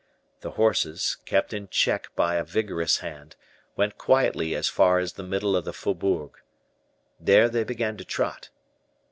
[0.39, 3.35] The horses, kept in check by a vigorous hand,
[3.75, 6.39] went quietly as far as the middle of the faubourg.
[7.19, 8.49] There they began to trot.